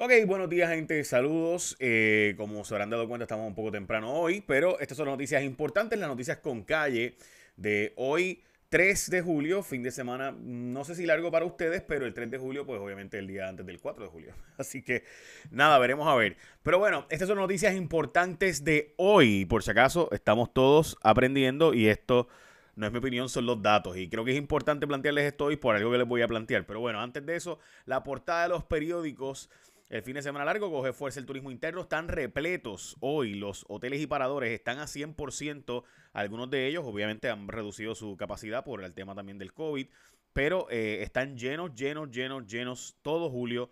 Ok, 0.00 0.12
buenos 0.28 0.48
días 0.48 0.70
gente, 0.70 1.02
saludos. 1.02 1.76
Eh, 1.80 2.34
como 2.36 2.64
se 2.64 2.72
habrán 2.72 2.88
dado 2.88 3.08
cuenta, 3.08 3.24
estamos 3.24 3.48
un 3.48 3.56
poco 3.56 3.72
temprano 3.72 4.12
hoy, 4.12 4.40
pero 4.46 4.78
estas 4.78 4.96
son 4.96 5.06
noticias 5.06 5.42
importantes, 5.42 5.98
las 5.98 6.08
noticias 6.08 6.38
con 6.38 6.62
calle 6.62 7.16
de 7.56 7.94
hoy, 7.96 8.44
3 8.68 9.10
de 9.10 9.22
julio, 9.22 9.64
fin 9.64 9.82
de 9.82 9.90
semana, 9.90 10.30
no 10.30 10.84
sé 10.84 10.94
si 10.94 11.04
largo 11.04 11.32
para 11.32 11.46
ustedes, 11.46 11.82
pero 11.82 12.06
el 12.06 12.14
3 12.14 12.30
de 12.30 12.38
julio, 12.38 12.64
pues 12.64 12.80
obviamente 12.80 13.18
el 13.18 13.26
día 13.26 13.48
antes 13.48 13.66
del 13.66 13.80
4 13.80 14.04
de 14.04 14.08
julio. 14.08 14.34
Así 14.56 14.82
que 14.82 15.02
nada, 15.50 15.80
veremos 15.80 16.06
a 16.06 16.14
ver. 16.14 16.36
Pero 16.62 16.78
bueno, 16.78 17.04
estas 17.10 17.26
son 17.26 17.38
noticias 17.38 17.74
importantes 17.74 18.62
de 18.62 18.94
hoy, 18.98 19.46
por 19.46 19.64
si 19.64 19.72
acaso 19.72 20.10
estamos 20.12 20.54
todos 20.54 20.96
aprendiendo 21.02 21.74
y 21.74 21.88
esto 21.88 22.28
no 22.76 22.86
es 22.86 22.92
mi 22.92 22.98
opinión, 22.98 23.28
son 23.28 23.46
los 23.46 23.60
datos. 23.60 23.96
Y 23.96 24.08
creo 24.08 24.24
que 24.24 24.30
es 24.30 24.38
importante 24.38 24.86
plantearles 24.86 25.24
esto 25.24 25.46
hoy 25.46 25.56
por 25.56 25.74
algo 25.74 25.90
que 25.90 25.98
les 25.98 26.06
voy 26.06 26.22
a 26.22 26.28
plantear. 26.28 26.66
Pero 26.66 26.78
bueno, 26.78 27.00
antes 27.00 27.26
de 27.26 27.34
eso, 27.34 27.58
la 27.84 28.04
portada 28.04 28.44
de 28.44 28.50
los 28.50 28.62
periódicos 28.62 29.50
el 29.90 30.02
fin 30.02 30.14
de 30.14 30.22
semana 30.22 30.44
largo 30.44 30.70
coge 30.70 30.92
fuerza 30.92 31.18
el 31.18 31.24
turismo 31.24 31.50
interno. 31.50 31.80
Están 31.80 32.08
repletos 32.08 32.96
hoy. 33.00 33.34
Los 33.34 33.64
hoteles 33.68 34.02
y 34.02 34.06
paradores 34.06 34.50
están 34.50 34.80
a 34.80 34.84
100%. 34.84 35.82
Algunos 36.12 36.50
de 36.50 36.66
ellos 36.66 36.84
obviamente 36.86 37.30
han 37.30 37.48
reducido 37.48 37.94
su 37.94 38.14
capacidad 38.18 38.64
por 38.64 38.84
el 38.84 38.94
tema 38.94 39.14
también 39.14 39.38
del 39.38 39.54
COVID. 39.54 39.88
Pero 40.34 40.66
eh, 40.70 41.02
están 41.02 41.38
llenos, 41.38 41.74
llenos, 41.74 42.10
llenos, 42.10 42.46
llenos 42.46 42.96
todo 43.00 43.30
julio. 43.30 43.70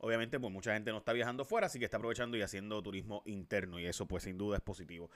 Obviamente, 0.00 0.40
pues 0.40 0.50
mucha 0.50 0.72
gente 0.72 0.90
no 0.90 0.98
está 0.98 1.12
viajando 1.12 1.44
fuera, 1.44 1.66
así 1.66 1.78
que 1.78 1.84
está 1.84 1.98
aprovechando 1.98 2.38
y 2.38 2.42
haciendo 2.42 2.82
turismo 2.82 3.22
interno. 3.26 3.78
Y 3.78 3.86
eso, 3.86 4.06
pues, 4.06 4.22
sin 4.22 4.38
duda 4.38 4.56
es 4.56 4.62
positivo. 4.62 5.10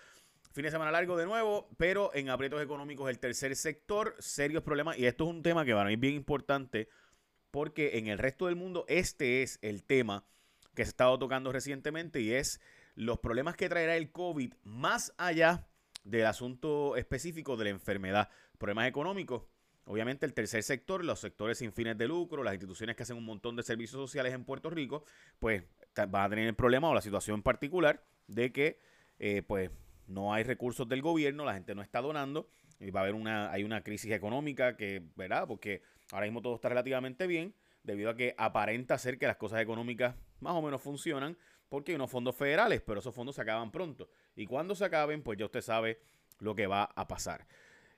Fin 0.53 0.65
de 0.65 0.71
semana 0.71 0.91
largo 0.91 1.17
de 1.17 1.25
nuevo, 1.25 1.71
pero 1.79 2.15
en 2.15 2.29
aprietos 2.29 2.63
económicos 2.63 3.09
el 3.09 3.19
tercer 3.19 3.57
sector, 3.57 4.17
serios 4.19 4.63
problemas. 4.63 4.99
Y 4.99 5.07
esto 5.07 5.25
es 5.25 5.31
un 5.31 5.43
tema 5.43 5.65
que 5.65 5.73
para 5.73 5.87
mí 5.87 5.95
es 5.95 6.01
bien 6.01 6.15
importante, 6.15 6.91
porque 7.51 7.97
en 7.97 8.09
el 8.09 8.19
resto 8.19 8.47
del 8.47 8.57
mundo 8.57 8.85
este 8.87 9.43
es 9.43 9.59
el 9.63 9.83
tema 9.83 10.27
que 10.75 10.85
se 10.85 10.89
ha 10.89 10.91
estado 10.91 11.19
tocando 11.19 11.53
recientemente 11.53 12.21
y 12.21 12.33
es 12.33 12.61
los 12.95 13.19
problemas 13.19 13.57
que 13.57 13.69
traerá 13.69 13.97
el 13.97 14.11
COVID 14.11 14.55
más 14.65 15.15
allá 15.17 15.67
del 16.05 16.27
asunto 16.27 16.97
específico 16.97 17.57
de 17.57 17.65
la 17.65 17.71
enfermedad. 17.71 18.29
Problemas 18.59 18.89
económicos. 18.89 19.45
Obviamente 19.85 20.27
el 20.27 20.35
tercer 20.35 20.63
sector, 20.63 21.05
los 21.05 21.19
sectores 21.19 21.59
sin 21.59 21.73
fines 21.73 21.99
de 21.99 22.07
lucro, 22.07 22.45
las 22.45 22.55
instituciones 22.55 22.95
que 22.95 23.03
hacen 23.03 23.17
un 23.17 23.25
montón 23.25 23.57
de 23.57 23.65
servicios 23.65 24.01
sociales 24.01 24.33
en 24.33 24.45
Puerto 24.45 24.71
Rico, 24.71 25.05
pues 25.41 25.65
van 25.97 26.27
a 26.27 26.29
tener 26.29 26.47
el 26.47 26.55
problema 26.55 26.89
o 26.89 26.95
la 26.95 27.01
situación 27.01 27.43
particular 27.43 28.05
de 28.29 28.53
que 28.53 28.79
eh, 29.19 29.43
pues 29.43 29.71
no 30.07 30.33
hay 30.33 30.45
recursos 30.45 30.89
del 30.89 31.03
gobierno, 31.03 31.45
la 31.45 31.55
gente 31.55 31.75
no 31.75 31.83
está 31.83 32.01
donando 32.01 32.49
y 32.79 32.91
va 32.91 33.01
a 33.01 33.03
haber 33.03 33.15
una, 33.15 33.51
hay 33.51 33.65
una 33.65 33.83
crisis 33.83 34.13
económica 34.13 34.77
que, 34.77 35.03
¿verdad? 35.17 35.47
Porque 35.49 35.83
ahora 36.13 36.27
mismo 36.27 36.43
todo 36.43 36.55
está 36.55 36.69
relativamente 36.69 37.27
bien, 37.27 37.55
debido 37.83 38.11
a 38.11 38.17
que 38.17 38.35
aparenta 38.39 38.99
ser 38.99 39.19
que 39.19 39.27
las 39.27 39.37
cosas 39.37 39.61
económicas 39.61 40.15
más 40.43 40.55
o 40.55 40.63
menos 40.63 40.83
funcionan 40.83 41.37
porque 41.69 41.93
hay 41.93 41.97
unos 41.97 42.11
fondos 42.11 42.37
federales, 42.37 42.83
pero 42.83 43.01
esos 43.01 43.15
fondos 43.15 43.37
se 43.37 43.43
acaban 43.43 43.73
pronto. 43.73 44.11
Y 44.37 44.45
cuando 44.45 44.75
se 44.75 44.85
acaben, 44.85 45.23
pues 45.23 45.39
ya 45.39 45.47
usted 45.47 45.63
sabe 45.63 46.01
lo 46.39 46.55
que 46.55 46.67
va 46.67 46.85
a 46.85 47.09
pasar. 47.09 47.47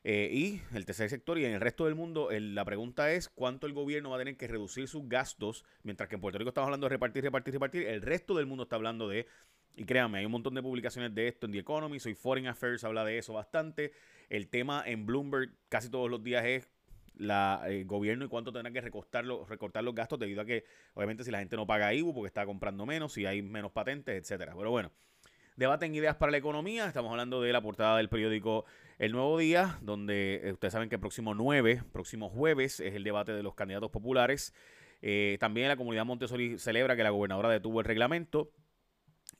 Eh, 0.07 0.29
y 0.31 0.77
el 0.77 0.85
tercer 0.85 1.09
sector 1.09 1.39
y 1.39 1.47
en 1.47 1.53
el 1.53 1.61
resto 1.63 1.87
del 1.87 1.95
mundo, 1.95 2.29
la 2.31 2.65
pregunta 2.65 3.11
es 3.13 3.31
cuánto 3.31 3.67
el 3.67 3.73
gobierno 3.73 4.11
va 4.11 4.17
a 4.17 4.19
tener 4.19 4.37
que 4.37 4.47
reducir 4.47 4.87
sus 4.87 5.09
gastos, 5.09 5.65
mientras 5.83 6.11
que 6.11 6.17
en 6.17 6.21
Puerto 6.21 6.39
Rico 6.39 6.51
estamos 6.51 6.67
hablando 6.67 6.85
de 6.85 6.91
repartir, 6.91 7.25
repartir, 7.25 7.55
repartir, 7.55 7.87
el 7.87 8.03
resto 8.03 8.35
del 8.35 8.45
mundo 8.45 8.65
está 8.65 8.77
hablando 8.77 9.09
de, 9.09 9.27
y 9.75 9.85
créanme, 9.85 10.19
hay 10.19 10.27
un 10.27 10.33
montón 10.33 10.55
de 10.55 10.63
publicaciones 10.63 11.15
de 11.15 11.27
esto 11.27 11.47
en 11.47 11.53
The 11.53 11.61
Economy, 11.61 11.99
soy 12.01 12.15
Foreign 12.15 12.49
Affairs 12.49 12.85
habla 12.85 13.03
de 13.03 13.17
eso 13.17 13.33
bastante, 13.33 13.93
el 14.29 14.49
tema 14.49 14.83
en 14.87 15.07
Bloomberg 15.07 15.55
casi 15.71 15.89
todos 15.89 16.11
los 16.11 16.23
días 16.23 16.45
es 16.45 16.69
el 17.19 17.85
gobierno 17.85 18.25
y 18.25 18.29
cuánto 18.29 18.53
tendrá 18.53 18.73
que 18.73 18.81
recortar, 18.81 19.25
recortar 19.49 19.85
los 19.85 19.95
gastos 19.95 20.19
debido 20.19 20.43
a 20.43 20.45
que, 20.45 20.65
obviamente, 20.95 21.25
si 21.25 21.31
la 21.31 21.39
gente 21.39 21.57
no 21.57 21.67
paga 21.67 21.93
IBU 21.95 22.15
porque 22.15 22.29
está 22.29 22.45
comprando 22.47 22.87
menos, 22.87 23.13
si 23.13 23.27
hay 23.27 23.43
menos 23.43 23.73
patentes, 23.73 24.21
etcétera. 24.21 24.55
Pero 24.57 24.71
bueno, 24.71 24.91
debaten 25.57 25.95
ideas 25.95 26.17
para 26.17 26.33
la 26.33 26.39
economía. 26.39 26.87
Estamos 26.87 27.11
hablando 27.11 27.41
de 27.41 27.53
la 27.53 27.61
portada 27.61 27.97
del 27.97 28.09
periódico 28.09 28.65
El 28.99 29.13
Nuevo 29.13 29.39
Día, 29.39 29.79
donde 29.83 30.41
eh, 30.43 30.53
ustedes 30.53 30.73
saben 30.73 30.89
que 30.89 30.97
el 30.97 31.01
próximo 31.01 31.35
9, 31.35 31.83
próximo 31.93 32.29
jueves, 32.29 32.81
es 32.81 32.95
el 32.95 33.05
debate 33.05 33.33
de 33.33 33.43
los 33.43 33.55
candidatos 33.55 33.91
populares. 33.91 34.55
Eh, 35.03 35.37
también 35.39 35.69
la 35.69 35.77
comunidad 35.77 36.05
Montessori 36.07 36.59
celebra 36.59 36.97
que 36.97 37.03
la 37.03 37.11
gobernadora 37.11 37.51
detuvo 37.51 37.81
el 37.81 37.87
reglamento. 37.87 38.51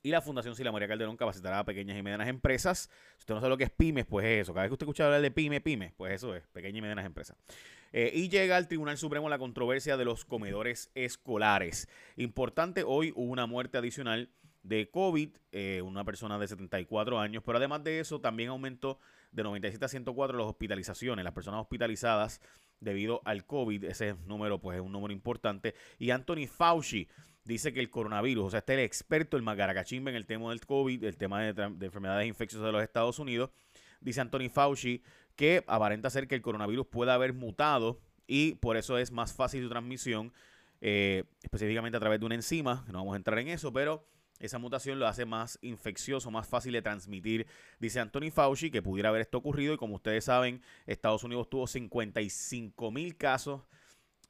Y 0.05 0.11
la 0.11 0.21
Fundación 0.21 0.55
Sila 0.55 0.71
María 0.71 0.87
Calderón 0.87 1.17
capacitará 1.17 1.57
a 1.57 1.65
pequeñas 1.65 1.97
y 1.97 2.03
medianas 2.03 2.27
empresas. 2.27 2.91
Si 3.15 3.21
usted 3.21 3.33
no 3.33 3.39
sabe 3.39 3.49
lo 3.49 3.57
que 3.57 3.63
es 3.63 3.71
pymes, 3.71 4.05
pues 4.05 4.23
es 4.27 4.43
eso. 4.43 4.53
Cada 4.53 4.65
vez 4.65 4.69
que 4.69 4.73
usted 4.73 4.85
escucha 4.85 5.05
hablar 5.05 5.19
de 5.19 5.31
pyme, 5.31 5.61
pyme, 5.61 5.95
pues 5.97 6.13
eso 6.13 6.35
es, 6.35 6.45
pequeñas 6.49 6.77
y 6.77 6.81
medianas 6.83 7.07
empresas. 7.07 7.35
Eh, 7.91 8.11
y 8.13 8.29
llega 8.29 8.55
al 8.55 8.67
Tribunal 8.67 8.99
Supremo 8.99 9.29
la 9.29 9.39
controversia 9.39 9.97
de 9.97 10.05
los 10.05 10.23
comedores 10.23 10.91
escolares. 10.93 11.89
Importante, 12.17 12.83
hoy 12.85 13.13
hubo 13.15 13.31
una 13.31 13.47
muerte 13.47 13.79
adicional 13.79 14.29
de 14.61 14.91
COVID, 14.91 15.29
eh, 15.51 15.81
una 15.81 16.05
persona 16.05 16.37
de 16.37 16.49
74 16.49 17.19
años, 17.19 17.41
pero 17.43 17.57
además 17.57 17.83
de 17.83 17.99
eso 17.99 18.21
también 18.21 18.49
aumentó 18.49 18.99
de 19.31 19.41
97 19.41 19.85
a 19.85 19.87
104 19.87 20.37
las 20.37 20.45
hospitalizaciones, 20.45 21.25
las 21.25 21.33
personas 21.33 21.61
hospitalizadas 21.61 22.41
debido 22.79 23.23
al 23.25 23.47
COVID, 23.47 23.85
ese 23.85 24.13
número 24.27 24.59
pues 24.59 24.77
es 24.77 24.83
un 24.83 24.91
número 24.91 25.13
importante. 25.13 25.73
Y 25.97 26.11
Anthony 26.11 26.45
Fauci 26.47 27.07
dice 27.45 27.71
que 27.71 27.79
el 27.79 27.89
coronavirus, 27.89 28.45
o 28.45 28.49
sea, 28.49 28.59
este 28.59 28.73
es 28.73 28.79
el 28.79 28.85
experto, 28.85 29.37
el 29.37 29.43
magaracachimba 29.43 30.09
en 30.09 30.17
el 30.17 30.25
tema 30.25 30.49
del 30.49 30.59
COVID, 30.65 31.03
el 31.03 31.15
tema 31.15 31.43
de, 31.43 31.63
enfermedades 31.85 32.27
infecciosas 32.27 32.65
de 32.65 32.71
los 32.71 32.83
Estados 32.83 33.19
Unidos, 33.19 33.51
dice 34.01 34.21
Anthony 34.21 34.49
Fauci 34.51 35.01
que 35.35 35.63
aparenta 35.67 36.09
ser 36.09 36.27
que 36.27 36.35
el 36.35 36.41
coronavirus 36.41 36.87
puede 36.87 37.11
haber 37.11 37.33
mutado 37.33 37.99
y 38.27 38.55
por 38.55 38.77
eso 38.77 38.97
es 38.97 39.11
más 39.11 39.33
fácil 39.33 39.63
su 39.63 39.69
transmisión, 39.69 40.33
eh, 40.81 41.23
específicamente 41.43 41.97
a 41.97 41.99
través 41.99 42.19
de 42.19 42.25
una 42.25 42.35
enzima, 42.35 42.83
no 42.87 42.99
vamos 42.99 43.13
a 43.13 43.17
entrar 43.17 43.37
en 43.39 43.49
eso, 43.49 43.71
pero 43.71 44.07
esa 44.39 44.57
mutación 44.57 44.99
lo 44.99 45.07
hace 45.07 45.25
más 45.25 45.59
infeccioso, 45.61 46.29
más 46.31 46.47
fácil 46.47 46.73
de 46.73 46.81
transmitir. 46.81 47.47
Dice 47.79 47.99
Anthony 47.99 48.31
Fauci 48.33 48.69
que 48.69 48.81
pudiera 48.81 49.09
haber 49.09 49.21
esto 49.21 49.37
ocurrido 49.37 49.73
y 49.73 49.77
como 49.77 49.95
ustedes 49.95 50.25
saben, 50.25 50.61
Estados 50.85 51.23
Unidos 51.23 51.49
tuvo 51.49 51.67
55 51.67 52.91
mil 52.91 53.15
casos 53.15 53.61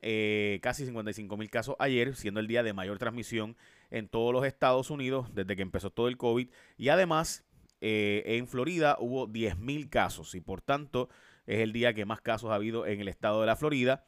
eh, 0.01 0.59
casi 0.61 0.85
55 0.85 1.37
mil 1.37 1.49
casos 1.49 1.75
ayer, 1.79 2.15
siendo 2.15 2.39
el 2.39 2.47
día 2.47 2.63
de 2.63 2.73
mayor 2.73 2.97
transmisión 2.97 3.55
en 3.91 4.07
todos 4.07 4.33
los 4.33 4.45
Estados 4.45 4.89
Unidos 4.89 5.33
desde 5.33 5.55
que 5.55 5.61
empezó 5.61 5.89
todo 5.89 6.07
el 6.07 6.17
COVID. 6.17 6.49
Y 6.77 6.89
además, 6.89 7.45
eh, 7.81 8.23
en 8.25 8.47
Florida 8.47 8.97
hubo 8.99 9.27
10 9.27 9.57
mil 9.57 9.89
casos 9.89 10.33
y 10.35 10.41
por 10.41 10.61
tanto 10.61 11.09
es 11.45 11.59
el 11.59 11.73
día 11.73 11.93
que 11.93 12.05
más 12.05 12.21
casos 12.21 12.51
ha 12.51 12.55
habido 12.55 12.85
en 12.87 13.01
el 13.01 13.07
estado 13.07 13.41
de 13.41 13.47
la 13.47 13.55
Florida. 13.55 14.05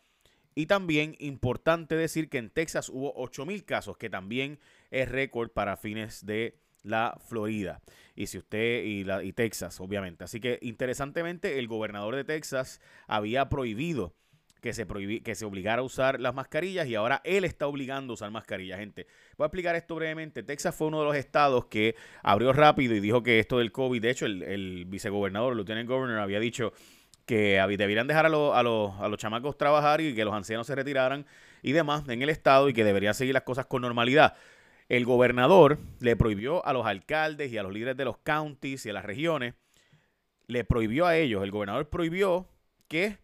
Y 0.55 0.65
también 0.65 1.15
importante 1.19 1.95
decir 1.95 2.29
que 2.29 2.39
en 2.39 2.49
Texas 2.49 2.89
hubo 2.89 3.13
8 3.15 3.45
mil 3.45 3.63
casos, 3.63 3.97
que 3.97 4.09
también 4.09 4.59
es 4.89 5.07
récord 5.07 5.51
para 5.51 5.77
fines 5.77 6.25
de 6.25 6.57
la 6.81 7.19
Florida. 7.27 7.81
Y 8.15 8.27
si 8.27 8.39
usted 8.39 8.83
y, 8.83 9.03
la, 9.03 9.23
y 9.23 9.33
Texas, 9.33 9.79
obviamente. 9.79 10.23
Así 10.23 10.39
que 10.39 10.57
interesantemente, 10.63 11.59
el 11.59 11.67
gobernador 11.67 12.15
de 12.15 12.23
Texas 12.23 12.81
había 13.05 13.49
prohibido 13.49 14.15
que 14.61 14.73
se, 14.73 14.85
que 15.23 15.35
se 15.35 15.45
obligara 15.45 15.81
a 15.81 15.85
usar 15.85 16.19
las 16.19 16.33
mascarillas 16.33 16.87
y 16.87 16.95
ahora 16.95 17.21
él 17.23 17.43
está 17.43 17.67
obligando 17.67 18.13
a 18.13 18.15
usar 18.15 18.31
mascarillas, 18.31 18.79
gente. 18.79 19.07
Voy 19.37 19.45
a 19.45 19.47
explicar 19.47 19.75
esto 19.75 19.95
brevemente. 19.95 20.43
Texas 20.43 20.75
fue 20.75 20.87
uno 20.87 20.99
de 20.99 21.05
los 21.05 21.15
estados 21.15 21.65
que 21.65 21.95
abrió 22.23 22.53
rápido 22.53 22.95
y 22.95 22.99
dijo 22.99 23.23
que 23.23 23.39
esto 23.39 23.59
del 23.59 23.71
COVID, 23.71 24.01
de 24.01 24.09
hecho 24.09 24.25
el, 24.25 24.43
el 24.43 24.85
vicegobernador, 24.85 25.53
el 25.53 25.57
lieutenant 25.57 25.87
governor, 25.87 26.19
había 26.19 26.39
dicho 26.39 26.73
que 27.25 27.61
deberían 27.77 28.07
dejar 28.07 28.25
a, 28.25 28.29
a, 28.29 28.59
a 28.59 28.63
los 28.63 29.17
chamacos 29.17 29.57
trabajar 29.57 29.99
y 30.01 30.15
que 30.15 30.23
los 30.23 30.33
ancianos 30.33 30.65
se 30.65 30.75
retiraran 30.75 31.25
y 31.61 31.73
demás 31.73 32.07
en 32.07 32.21
el 32.21 32.29
estado 32.29 32.69
y 32.69 32.73
que 32.73 32.85
deberían 32.85 33.13
seguir 33.13 33.33
las 33.33 33.43
cosas 33.43 33.65
con 33.65 33.81
normalidad. 33.81 34.35
El 34.87 35.03
gobernador 35.03 35.79
le 35.99 36.15
prohibió 36.15 36.65
a 36.65 36.71
los 36.71 36.85
alcaldes 36.85 37.51
y 37.51 37.57
a 37.57 37.63
los 37.63 37.73
líderes 37.73 37.97
de 37.97 38.05
los 38.05 38.17
counties 38.19 38.85
y 38.85 38.89
a 38.89 38.93
las 38.93 39.03
regiones, 39.03 39.55
le 40.47 40.63
prohibió 40.63 41.05
a 41.05 41.17
ellos, 41.17 41.43
el 41.43 41.51
gobernador 41.51 41.89
prohibió 41.89 42.47
que 42.87 43.17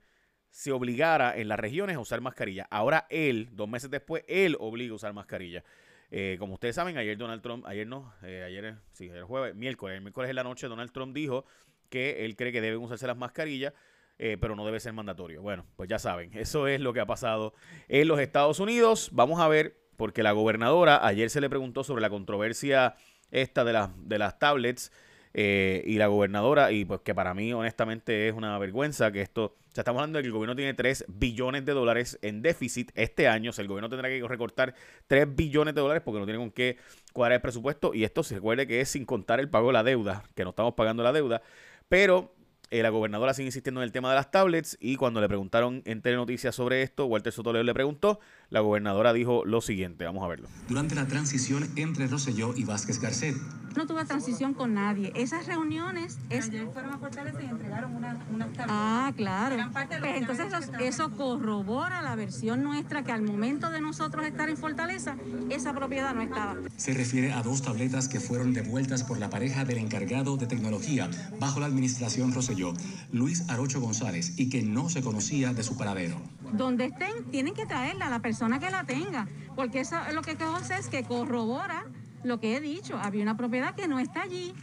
se 0.54 0.72
obligara 0.72 1.36
en 1.36 1.48
las 1.48 1.60
regiones 1.60 1.96
a 1.96 2.00
usar 2.00 2.22
mascarilla. 2.22 2.68
Ahora 2.70 3.08
él, 3.10 3.50
dos 3.54 3.68
meses 3.68 3.90
después, 3.90 4.24
él 4.28 4.56
obliga 4.60 4.92
a 4.92 4.96
usar 4.98 5.12
mascarilla. 5.12 5.64
Eh, 6.12 6.36
como 6.38 6.54
ustedes 6.54 6.76
saben, 6.76 6.96
ayer 6.96 7.18
Donald 7.18 7.42
Trump, 7.42 7.66
ayer 7.66 7.88
no, 7.88 8.14
eh, 8.22 8.44
ayer, 8.46 8.76
sí, 8.92 9.10
el 9.10 9.24
jueves, 9.24 9.56
miércoles, 9.56 9.96
el 9.96 10.02
miércoles 10.02 10.30
en 10.30 10.36
la 10.36 10.44
noche, 10.44 10.68
Donald 10.68 10.92
Trump 10.92 11.16
dijo 11.16 11.44
que 11.90 12.24
él 12.24 12.36
cree 12.36 12.52
que 12.52 12.62
deben 12.62 12.82
usarse 12.82 13.08
las 13.08 13.18
mascarillas, 13.18 13.74
eh, 14.20 14.38
pero 14.40 14.56
no 14.56 14.64
debe 14.64 14.80
ser 14.80 14.94
mandatorio. 14.94 15.42
Bueno, 15.42 15.66
pues 15.76 15.90
ya 15.90 15.98
saben, 15.98 16.30
eso 16.38 16.68
es 16.68 16.80
lo 16.80 16.94
que 16.94 17.00
ha 17.00 17.08
pasado 17.08 17.56
en 17.90 18.08
los 18.08 18.20
Estados 18.20 18.60
Unidos. 18.60 19.10
Vamos 19.12 19.40
a 19.40 19.48
ver, 19.48 19.76
porque 19.98 20.22
la 20.22 20.34
gobernadora 20.34 21.04
ayer 21.04 21.32
se 21.32 21.42
le 21.42 21.50
preguntó 21.50 21.84
sobre 21.84 22.04
la 22.04 22.12
controversia 22.12 22.94
esta 23.32 23.64
de, 23.64 23.88
de 24.06 24.20
las 24.20 24.38
tablets 24.38 24.92
eh, 25.34 25.84
y 25.88 25.98
la 25.98 26.08
gobernadora, 26.08 26.72
y 26.72 26.86
pues 26.86 27.02
que 27.02 27.16
para 27.16 27.34
mí 27.34 27.52
honestamente 27.54 28.28
es 28.28 28.36
una 28.36 28.58
vergüenza 28.60 29.12
que 29.12 29.22
esto, 29.22 29.56
o 29.74 29.76
sea, 29.76 29.82
estamos 29.82 30.02
hablando 30.02 30.18
de 30.18 30.22
que 30.22 30.28
el 30.28 30.34
gobierno 30.34 30.56
tiene 30.56 30.76
3 30.76 31.06
billones 31.08 31.66
de 31.66 31.72
dólares 31.72 32.20
en 32.22 32.44
déficit 32.44 32.92
este 32.94 33.28
año, 33.28 33.50
el 33.58 33.68
gobierno 33.68 33.90
tendrá 33.90 34.08
que 34.08 34.22
recortar 34.28 34.76
3 35.08 35.36
billones 35.36 35.74
de 35.74 35.82
dólares 35.82 36.04
porque 36.06 36.20
no 36.20 36.26
tiene 36.26 36.38
con 36.38 36.52
qué 36.52 36.78
cuadrar 37.12 37.38
el 37.38 37.42
presupuesto, 37.42 37.92
y 37.96 38.04
esto 38.04 38.22
se 38.22 38.36
recuerde 38.36 38.68
que 38.68 38.82
es 38.82 38.90
sin 38.90 39.04
contar 39.04 39.40
el 39.40 39.50
pago 39.50 39.68
de 39.68 39.74
la 39.74 39.82
deuda, 39.82 40.26
que 40.36 40.44
no 40.44 40.52
estamos 40.52 40.76
pagando 40.76 41.02
la 41.02 41.12
deuda, 41.12 41.42
pero 41.90 42.36
eh, 42.70 42.84
la 42.84 42.90
gobernadora 42.90 43.34
sigue 43.34 43.48
insistiendo 43.48 43.82
en 43.82 43.86
el 43.86 43.92
tema 43.92 44.10
de 44.10 44.16
las 44.16 44.30
tablets 44.30 44.78
y 44.80 44.96
cuando 44.96 45.22
le 45.22 45.28
preguntaron 45.28 45.82
en 45.86 46.04
Telenoticias 46.04 46.54
sobre 46.54 46.84
esto, 46.84 47.08
Walter 47.08 47.34
Sotoledo 47.34 47.64
le 47.64 47.74
preguntó, 47.74 48.20
la 48.54 48.60
gobernadora 48.60 49.14
dijo 49.14 49.44
lo 49.46 49.62
siguiente, 49.62 50.06
vamos 50.06 50.24
a 50.24 50.28
verlo. 50.28 50.48
Durante 50.70 50.94
la 50.94 51.08
transición 51.08 51.68
entre 51.76 52.06
Rosselló 52.06 52.54
y 52.56 52.66
Vázquez 52.66 53.02
Garcet. 53.02 53.36
No 53.76 53.88
tuve 53.88 54.06
transición 54.06 54.54
con 54.54 54.76
nadie. 54.76 55.12
Esas 55.16 55.48
reuniones... 55.48 56.20
Es... 56.30 56.50
Ayer 56.50 56.68
fueron 56.72 56.94
a 56.94 57.00
Fortaleza 57.00 57.42
y 57.42 57.46
entregaron 57.48 57.96
unas 57.96 58.18
una 58.32 58.46
tabletas. 58.46 58.68
Ah, 58.70 59.12
claro. 59.18 59.56
Gran 59.56 59.74
parte 59.74 59.96
de 59.96 60.02
los 60.02 60.08
Pues 60.08 60.22
entonces 60.22 60.70
eso, 60.70 60.80
eso 60.80 61.18
corrobora 61.18 62.04
la 62.04 62.16
versión 62.16 62.62
nuestra 62.62 63.04
que 63.04 63.12
al 63.12 63.24
momento 63.24 63.72
de 63.72 63.82
nosotros 63.82 64.24
estar 64.24 64.48
en 64.48 64.58
Fortaleza, 64.58 65.16
esa 65.50 65.74
propiedad 65.74 66.14
no 66.14 66.22
estaba. 66.22 66.56
Se 66.78 66.94
refiere 66.94 67.34
a 67.34 67.42
dos 67.42 67.64
tabletas 67.64 68.08
que 68.08 68.20
fueron 68.20 68.54
devueltas 68.54 69.04
por 69.04 69.18
la 69.18 69.32
pareja 69.32 69.66
del 69.66 69.80
encargado 69.80 70.38
de 70.38 70.46
tecnología 70.46 71.10
bajo 71.40 71.60
la 71.60 71.66
administración 71.66 72.32
Rosselló, 72.32 72.76
Luis 73.12 73.50
Arocho 73.50 73.82
González, 73.82 74.38
y 74.38 74.50
que 74.50 74.62
no 74.62 74.92
se 74.92 75.02
conocía 75.02 75.54
de 75.54 75.64
su 75.64 75.76
paradero. 75.76 76.22
Donde 76.54 76.86
estén, 76.86 77.32
tienen 77.32 77.54
que 77.54 77.66
traerla 77.66 78.10
la 78.10 78.20
persona 78.20 78.60
que 78.60 78.70
la 78.70 78.84
tenga, 78.84 79.28
porque 79.56 79.80
eso 79.82 79.96
lo 80.14 80.22
que 80.22 80.38
hace 80.40 80.76
es 80.76 80.88
que 80.88 81.04
corrobora 81.04 81.86
lo 82.24 82.40
que 82.40 82.56
he 82.56 82.60
dicho. 82.62 82.98
Había 82.98 83.24
una 83.24 83.36
propiedad 83.38 83.76
que 83.76 83.88
no 83.88 84.00
está 84.00 84.22
allí. 84.24 84.54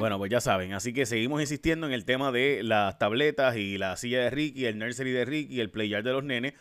Bueno, 0.00 0.16
pues 0.18 0.30
ya 0.30 0.40
saben, 0.40 0.72
así 0.72 0.94
que 0.94 1.04
seguimos 1.04 1.40
insistiendo 1.42 1.86
en 1.86 1.92
el 1.92 2.06
tema 2.06 2.32
de 2.32 2.62
las 2.62 2.98
tabletas 2.98 3.56
y 3.56 3.76
la 3.76 3.96
silla 3.96 4.20
de 4.22 4.30
Ricky, 4.30 4.64
el 4.64 4.78
nursery 4.78 5.10
de 5.12 5.24
Ricky, 5.26 5.60
el 5.60 5.70
playar 5.70 6.02
de 6.02 6.12
los 6.12 6.24
nenes. 6.24 6.54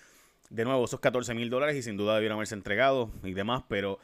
De 0.49 0.65
nuevo, 0.65 0.83
esos 0.83 0.99
14 0.99 1.33
mil 1.33 1.49
dólares 1.49 1.75
y 1.77 1.81
sin 1.81 1.95
duda 1.97 2.15
debieron 2.15 2.35
haberse 2.35 2.55
entregado 2.55 3.11
y 3.23 3.33
demás, 3.33 3.63
pero 3.69 3.99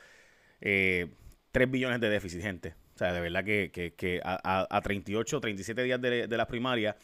eh, 0.61 1.07
3 1.51 1.69
billones 1.69 1.99
de 1.99 2.09
déficit, 2.09 2.41
gente. 2.41 2.75
O 2.95 2.97
sea, 2.97 3.11
de 3.13 3.19
verdad 3.19 3.43
que, 3.43 3.69
que- 3.73 3.93
que 3.93 4.21
a- 4.23 4.65
a 4.69 4.81
38, 4.81 5.41
37 5.41 5.83
días 5.83 5.99
de, 6.01 6.27
de 6.27 6.37
las 6.37 6.47
primarias, 6.47 6.95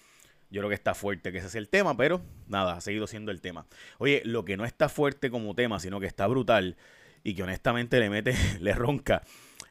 yo 0.49 0.61
creo 0.61 0.69
que 0.69 0.75
está 0.75 0.93
fuerte 0.93 1.31
que 1.31 1.39
ese 1.39 1.47
es 1.47 1.55
el 1.55 1.69
tema, 1.69 1.95
pero 1.97 2.21
nada, 2.47 2.73
ha 2.77 2.81
seguido 2.81 3.07
siendo 3.07 3.31
el 3.31 3.41
tema. 3.41 3.65
Oye, 3.97 4.21
lo 4.25 4.45
que 4.45 4.57
no 4.57 4.65
está 4.65 4.89
fuerte 4.89 5.29
como 5.29 5.55
tema, 5.55 5.79
sino 5.79 5.99
que 5.99 6.05
está 6.07 6.27
brutal 6.27 6.77
y 7.23 7.33
que 7.35 7.43
honestamente 7.43 7.99
le 7.99 8.09
mete, 8.09 8.33
le 8.61 8.73
ronca. 8.73 9.23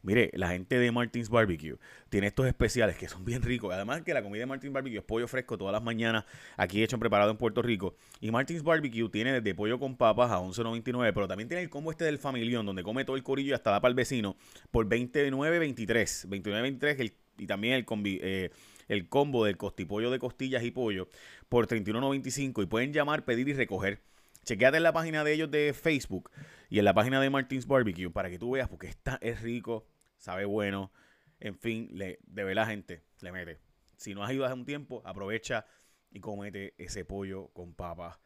Mire, 0.02 0.30
la 0.34 0.48
gente 0.50 0.78
de 0.78 0.92
Martins 0.92 1.28
Barbecue 1.28 1.78
tiene 2.10 2.28
estos 2.28 2.46
especiales 2.46 2.96
que 2.96 3.08
son 3.08 3.24
bien 3.24 3.42
ricos. 3.42 3.74
Además 3.74 4.02
que 4.02 4.14
la 4.14 4.22
comida 4.22 4.40
de 4.40 4.46
Martins 4.46 4.72
Barbecue 4.72 4.98
es 4.98 5.04
pollo 5.04 5.26
fresco 5.26 5.58
todas 5.58 5.72
las 5.72 5.82
mañanas, 5.82 6.24
aquí 6.56 6.80
hecho 6.84 6.96
preparado 6.98 7.32
en 7.32 7.36
Puerto 7.38 7.60
Rico. 7.60 7.96
Y 8.20 8.30
Martins 8.30 8.62
Barbecue 8.62 9.08
tiene 9.08 9.32
desde 9.32 9.52
pollo 9.54 9.80
con 9.80 9.96
papas 9.96 10.30
a 10.30 10.38
11.99, 10.38 11.12
pero 11.12 11.26
también 11.26 11.48
tiene 11.48 11.62
el 11.64 11.70
combo 11.70 11.90
este 11.90 12.04
del 12.04 12.18
familión, 12.18 12.64
donde 12.66 12.84
come 12.84 13.04
todo 13.04 13.16
el 13.16 13.24
corillo 13.24 13.50
y 13.50 13.52
hasta 13.54 13.70
da 13.72 13.80
para 13.80 13.90
el 13.90 13.96
vecino, 13.96 14.36
por 14.70 14.86
29.23. 14.86 16.28
29.23 16.28 17.00
el- 17.00 17.14
y 17.38 17.46
también 17.46 17.74
el, 17.74 17.84
combi- 17.84 18.20
eh, 18.22 18.50
el 18.88 19.08
combo 19.08 19.44
del 19.44 19.56
costipollo 19.56 20.10
de 20.10 20.18
costillas 20.18 20.62
y 20.62 20.70
pollo 20.70 21.08
por 21.48 21.66
31.95. 21.66 22.62
Y 22.62 22.66
pueden 22.66 22.92
llamar, 22.92 23.24
pedir 23.24 23.48
y 23.48 23.52
recoger. 23.52 24.02
Chequéate 24.44 24.76
en 24.76 24.84
la 24.84 24.92
página 24.92 25.24
de 25.24 25.32
ellos 25.32 25.50
de 25.50 25.72
Facebook 25.74 26.30
y 26.68 26.78
en 26.78 26.84
la 26.84 26.94
página 26.94 27.20
de 27.20 27.30
Martins 27.30 27.66
Barbecue 27.66 28.10
para 28.10 28.30
que 28.30 28.38
tú 28.38 28.52
veas, 28.52 28.68
porque 28.68 28.86
esta 28.86 29.18
es 29.20 29.42
rico, 29.42 29.86
sabe 30.18 30.44
bueno. 30.44 30.92
En 31.40 31.56
fin, 31.56 31.88
le, 31.92 32.18
de 32.22 32.44
verdad, 32.44 32.66
gente, 32.66 33.02
le 33.20 33.32
mete. 33.32 33.58
Si 33.96 34.14
no 34.14 34.22
has 34.24 34.32
ido 34.32 34.44
hace 34.44 34.54
un 34.54 34.64
tiempo, 34.64 35.02
aprovecha 35.04 35.66
y 36.10 36.20
comete 36.20 36.74
ese 36.78 37.04
pollo 37.04 37.48
con 37.48 37.74
papas. 37.74 38.18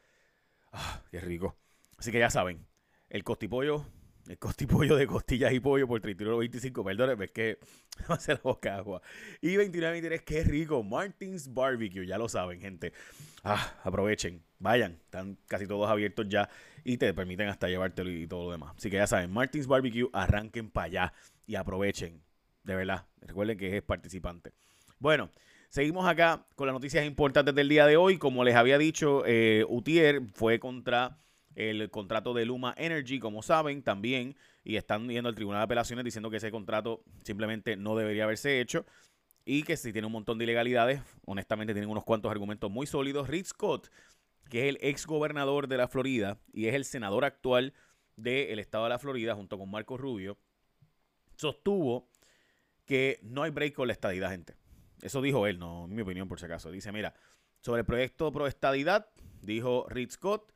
Ah, 0.72 1.02
qué 1.10 1.20
rico. 1.20 1.56
Así 1.96 2.12
que 2.12 2.18
ya 2.18 2.30
saben, 2.30 2.66
el 3.08 3.24
costipollo, 3.24 3.86
el 4.28 4.38
costipollo 4.38 4.96
de 4.96 5.06
costillas 5.06 5.52
y 5.52 5.60
pollo 5.60 5.86
por 5.86 6.00
31.25, 6.00 6.84
perdón, 6.84 7.22
es 7.22 7.30
que 7.30 7.58
va 8.10 8.14
a 8.14 8.20
ser 8.20 8.40
boca 8.42 8.76
agua. 8.76 9.02
Y 9.40 9.54
29.23, 9.56 10.20
qué 10.24 10.44
rico, 10.44 10.82
Martins 10.82 11.52
Barbecue, 11.52 12.06
ya 12.06 12.18
lo 12.18 12.28
saben, 12.28 12.60
gente. 12.60 12.92
Ah, 13.42 13.74
aprovechen, 13.84 14.42
vayan, 14.58 14.98
están 15.04 15.38
casi 15.46 15.66
todos 15.66 15.88
abiertos 15.88 16.28
ya 16.28 16.48
y 16.84 16.96
te 16.96 17.12
permiten 17.14 17.48
hasta 17.48 17.68
llevártelo 17.68 18.10
y 18.10 18.26
todo 18.26 18.46
lo 18.46 18.52
demás. 18.52 18.74
Así 18.76 18.90
que 18.90 18.96
ya 18.96 19.06
saben, 19.06 19.32
Martins 19.32 19.66
Barbecue, 19.66 20.08
arranquen 20.12 20.70
para 20.70 20.86
allá 20.86 21.12
y 21.46 21.54
aprovechen, 21.54 22.22
de 22.64 22.74
verdad. 22.74 23.06
Recuerden 23.20 23.58
que 23.58 23.76
es 23.76 23.82
participante. 23.82 24.52
Bueno, 24.98 25.30
seguimos 25.68 26.06
acá 26.06 26.44
con 26.54 26.66
las 26.66 26.74
noticias 26.74 27.06
importantes 27.06 27.54
del 27.54 27.68
día 27.68 27.86
de 27.86 27.96
hoy. 27.96 28.18
Como 28.18 28.44
les 28.44 28.54
había 28.54 28.78
dicho, 28.78 29.24
eh, 29.26 29.64
Utier 29.68 30.22
fue 30.34 30.58
contra 30.58 31.16
el 31.54 31.90
contrato 31.90 32.34
de 32.34 32.44
Luma 32.44 32.74
Energy, 32.76 33.18
como 33.18 33.42
saben, 33.42 33.82
también, 33.82 34.36
y 34.64 34.76
están 34.76 35.08
yendo 35.08 35.28
al 35.28 35.34
Tribunal 35.34 35.60
de 35.60 35.64
Apelaciones 35.64 36.04
diciendo 36.04 36.30
que 36.30 36.36
ese 36.36 36.50
contrato 36.50 37.02
simplemente 37.22 37.76
no 37.76 37.96
debería 37.96 38.24
haberse 38.24 38.60
hecho 38.60 38.86
y 39.44 39.62
que 39.62 39.76
si 39.76 39.92
tiene 39.92 40.06
un 40.06 40.12
montón 40.12 40.38
de 40.38 40.44
ilegalidades, 40.44 41.00
honestamente 41.24 41.72
tienen 41.72 41.90
unos 41.90 42.04
cuantos 42.04 42.30
argumentos 42.30 42.70
muy 42.70 42.86
sólidos. 42.86 43.28
Rick 43.28 43.46
Scott, 43.46 43.88
que 44.48 44.62
es 44.62 44.68
el 44.68 44.78
ex 44.80 45.06
gobernador 45.06 45.66
de 45.66 45.76
la 45.76 45.88
Florida 45.88 46.38
y 46.52 46.66
es 46.66 46.74
el 46.74 46.84
senador 46.84 47.24
actual 47.24 47.72
del 48.16 48.58
estado 48.58 48.84
de 48.84 48.90
la 48.90 48.98
Florida, 48.98 49.34
junto 49.34 49.58
con 49.58 49.70
Marco 49.70 49.96
Rubio, 49.96 50.38
sostuvo 51.36 52.10
que 52.84 53.18
no 53.22 53.42
hay 53.42 53.50
break 53.50 53.74
con 53.74 53.86
la 53.86 53.92
estadidad, 53.92 54.30
gente. 54.30 54.54
Eso 55.00 55.22
dijo 55.22 55.46
él, 55.46 55.58
no 55.58 55.86
en 55.86 55.94
mi 55.94 56.02
opinión 56.02 56.28
por 56.28 56.38
si 56.38 56.46
acaso. 56.46 56.70
Dice, 56.70 56.92
mira, 56.92 57.14
sobre 57.60 57.80
el 57.80 57.86
proyecto 57.86 58.30
pro 58.30 58.46
estadidad, 58.46 59.08
dijo 59.40 59.86
Rick 59.88 60.10
Scott, 60.10 60.52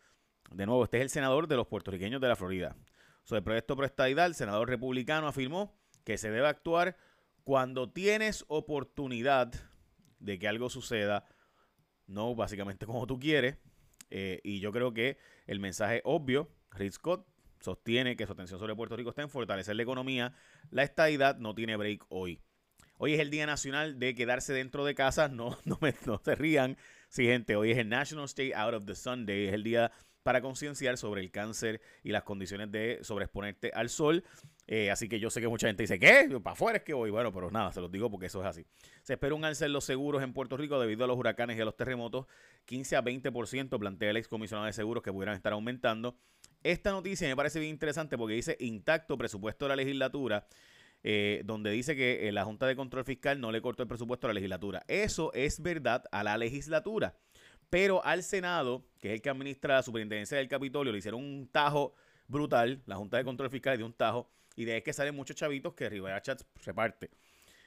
de 0.51 0.67
nuevo, 0.67 0.85
este 0.85 0.99
es 0.99 1.03
el 1.03 1.11
senador 1.11 1.49
de 1.49 1.57
los 1.57 1.67
puertorriqueños 1.67 2.21
de 2.21 2.29
la 2.29 2.37
Florida. 2.37 2.77
Sobre 3.25 3.39
el 3.39 3.45
proyecto 3.45 3.77
pro 3.77 3.87
estadidad, 3.87 4.27
el 4.27 4.35
senador 4.35 4.69
republicano 4.69 5.27
afirmó 5.27 5.77
que 6.05 6.19
se 6.19 6.31
debe 6.31 6.47
actuar 6.47 6.97
cuando 7.43 7.91
tienes 7.91 8.45
oportunidad 8.49 9.53
de 10.19 10.39
que 10.39 10.49
algo 10.49 10.71
suceda, 10.71 11.27
no 12.07 12.35
básicamente 12.35 12.87
como 12.87 13.07
tú 13.07 13.19
quieres. 13.19 13.59
Eh, 14.11 14.41
y 14.45 14.61
yo 14.61 14.73
creo 14.73 14.93
que 14.93 15.19
el 15.47 15.61
mensaje 15.61 16.03
obvio, 16.05 16.51
Rick 16.71 16.93
Scott 16.93 17.27
sostiene 17.61 18.17
que 18.17 18.27
su 18.27 18.33
atención 18.33 18.61
sobre 18.61 18.77
Puerto 18.77 18.97
Rico 18.97 19.11
está 19.11 19.23
en 19.23 19.31
fortalecer 19.31 19.75
la 19.77 19.83
economía. 19.83 20.35
La 20.71 20.83
estadidad 20.83 21.39
no 21.39 21.55
tiene 21.55 21.77
break 21.77 22.05
hoy. 22.11 22.41
Hoy 22.99 23.15
es 23.15 23.21
el 23.21 23.31
Día 23.31 23.47
Nacional 23.47 23.99
de 23.99 24.15
quedarse 24.15 24.53
dentro 24.53 24.85
de 24.85 24.95
casa. 24.95 25.29
No, 25.29 25.59
no, 25.65 25.79
me, 25.81 25.95
no 26.07 26.21
se 26.23 26.35
rían. 26.35 26.77
Sí, 27.09 27.25
gente, 27.25 27.57
hoy 27.57 27.73
es 27.73 27.79
el 27.79 27.89
National 27.89 28.27
Stay 28.27 28.53
Out 28.53 28.75
of 28.75 28.87
the 28.87 28.95
Sun 28.95 29.27
Day. 29.27 29.49
Es 29.49 29.55
el 29.55 29.65
día 29.65 29.91
para 30.25 30.41
concienciar 30.41 30.97
sobre 30.97 31.21
el 31.21 31.31
cáncer 31.31 31.81
y 32.03 32.11
las 32.11 32.25
condiciones 32.25 32.73
de 32.73 32.99
sobreexponerte 33.03 33.71
al 33.75 33.91
sol. 33.91 34.25
Eh, 34.67 34.91
así 34.91 35.09
que 35.09 35.21
yo 35.21 35.29
sé 35.29 35.43
que 35.43 35.49
mucha 35.49 35.67
gente 35.67 35.83
dice, 35.83 35.99
¿qué? 35.99 36.29
Para 36.43 36.55
afuera 36.55 36.79
es 36.79 36.83
que 36.83 36.95
voy. 36.95 37.11
Bueno, 37.11 37.33
pero 37.33 37.51
nada, 37.51 37.71
se 37.71 37.81
los 37.83 37.93
digo 37.93 38.11
porque 38.11 38.27
eso 38.27 38.41
es 38.41 38.47
así. 38.47 38.67
Se 39.03 39.13
espera 39.13 39.35
un 39.35 39.45
alza 39.45 39.67
en 39.67 39.75
los 39.75 39.85
seguros 39.85 40.23
en 40.23 40.33
Puerto 40.33 40.57
Rico 40.57 40.81
debido 40.81 41.05
a 41.05 41.07
los 41.07 41.19
huracanes 41.19 41.59
y 41.59 41.61
a 41.61 41.67
los 41.67 41.77
terremotos. 41.77 42.27
15 42.65 42.97
a 42.97 43.05
20% 43.05 43.79
plantea 43.79 44.11
el 44.11 44.17
excomisionado 44.17 44.67
de 44.67 44.73
seguros 44.73 45.03
que 45.03 45.13
pudieran 45.13 45.37
estar 45.37 45.53
aumentando. 45.53 46.17
Esta 46.63 46.91
noticia 46.91 47.29
me 47.29 47.37
parece 47.37 47.61
bien 47.61 47.73
interesante 47.73 48.17
porque 48.17 48.35
dice 48.35 48.57
intacto 48.59 49.19
presupuesto 49.19 49.67
de 49.67 49.69
la 49.69 49.77
legislatura. 49.77 50.47
Eh, 51.07 51.43
donde 51.45 51.71
dice 51.71 51.95
que 51.95 52.27
eh, 52.27 52.33
la 52.33 52.47
Junta 52.47 52.67
de 52.67 52.75
Control 52.75 53.05
Fiscal 53.05 53.39
no 53.39 53.53
le 53.53 53.61
cortó 53.61 53.83
el 53.83 53.89
presupuesto 53.91 54.27
a 54.27 54.29
la 54.29 54.35
legislatura. 54.35 54.85
Eso 54.89 55.35
es 55.35 55.61
verdad 55.61 56.05
a 56.11 56.25
la 56.25 56.39
legislatura. 56.39 57.15
Pero 57.75 58.05
al 58.05 58.23
Senado, 58.23 58.85
que 59.01 59.09
es 59.09 59.15
el 59.15 59.21
que 59.21 59.31
administra 59.31 59.75
la 59.75 59.83
superintendencia 59.83 60.39
del 60.39 60.47
Capitolio, 60.47 60.93
le 60.93 60.99
hicieron 60.99 61.21
un 61.21 61.49
tajo 61.49 61.93
brutal. 62.29 62.81
La 62.87 62.95
Junta 62.95 63.17
de 63.17 63.25
Control 63.25 63.51
Fiscal 63.51 63.73
le 63.73 63.79
dio 63.79 63.87
un 63.87 63.93
tajo. 63.93 64.31
Y 64.55 64.65
de 64.65 64.75
ahí 64.75 64.83
que 64.83 64.93
salen 64.93 65.17
muchos 65.17 65.35
chavitos 65.35 65.75
que 65.75 65.89
Rivera 65.89 66.23
Chats 66.23 66.47
reparte 66.65 67.11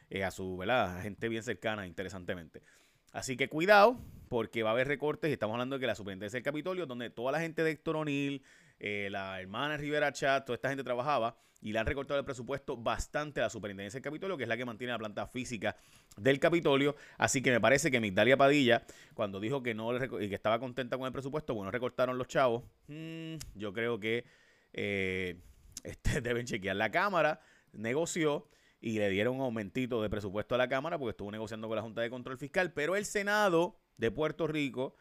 eh, 0.10 0.24
a 0.24 0.32
su 0.32 0.56
¿verdad? 0.56 1.02
Gente 1.02 1.28
bien 1.28 1.44
cercana, 1.44 1.86
interesantemente. 1.86 2.64
Así 3.12 3.36
que 3.36 3.50
cuidado, 3.50 4.00
porque 4.30 4.64
va 4.64 4.70
a 4.70 4.72
haber 4.72 4.88
recortes. 4.88 5.30
Y 5.30 5.34
estamos 5.34 5.56
hablando 5.56 5.76
de 5.76 5.82
que 5.82 5.88
la 5.88 5.96
superintendencia 5.96 6.38
del 6.38 6.46
Capitolio, 6.46 6.86
donde 6.86 7.10
toda 7.10 7.34
la 7.34 7.42
gente 7.42 7.66
de 7.66 7.72
Héctor 7.72 7.98
O'Neill, 7.98 8.42
eh, 8.80 9.10
la 9.12 9.42
hermana 9.42 9.76
Rivera 9.76 10.14
Chat, 10.14 10.46
toda 10.46 10.56
esta 10.56 10.70
gente 10.70 10.86
trabajaba 10.86 11.38
y 11.62 11.72
le 11.72 11.80
han 11.80 11.86
recortado 11.86 12.20
el 12.20 12.26
presupuesto 12.26 12.78
bastante 12.78 13.42
a 13.42 13.46
la 13.46 13.50
superintendencia 13.50 13.98
del 13.98 14.04
Capitolio, 14.04 14.38
que 14.38 14.44
es 14.44 14.50
la 14.50 14.58
que 14.58 14.66
mantiene 14.66 14.94
la 14.94 15.00
planta 15.00 15.28
física 15.28 15.76
del 16.16 16.40
Capitolio. 16.40 16.96
Así 17.18 17.42
que 17.42 17.52
me 17.52 17.60
parece 17.60 17.90
que 17.90 18.00
Migdalia 18.00 18.38
Padilla, 18.38 18.86
cuando 19.14 19.40
dijo 19.40 19.64
que 19.64 19.74
no 19.74 19.94
le 19.94 20.08
que 20.08 20.36
estaba 20.36 20.60
contenta 20.60 20.98
con 20.98 21.08
el 21.08 21.14
presupuesto, 21.14 21.56
bueno, 21.56 21.72
recortaron 21.72 22.18
los 22.18 22.28
chavos. 22.28 22.64
mm, 22.88 23.36
yo 23.56 23.74
creo 23.74 24.00
que 24.00 24.26
eh, 24.74 25.42
este, 25.84 26.22
deben 26.22 26.46
chequear 26.46 26.76
la 26.76 26.92
Cámara, 26.92 27.42
negoció 27.74 28.48
y 28.80 29.00
le 29.00 29.10
dieron 29.10 29.36
un 29.36 29.42
aumentito 29.42 30.02
de 30.02 30.10
presupuesto 30.10 30.56
a 30.56 30.58
la 30.58 30.70
Cámara 30.70 30.98
porque 31.00 31.12
estuvo 31.12 31.32
negociando 31.32 31.68
con 31.68 31.76
la 31.76 31.82
Junta 31.82 32.02
de 32.02 32.10
Control 32.10 32.38
Fiscal, 32.38 32.74
pero 32.74 32.96
el 32.96 33.06
Senado 33.06 33.80
de 33.98 34.12
Puerto 34.12 34.46
Rico 34.48 34.96